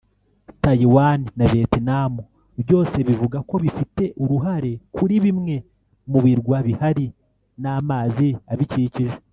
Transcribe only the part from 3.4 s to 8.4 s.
ko bifite uruhare kuri bimwe mu birwa bihari n’amazi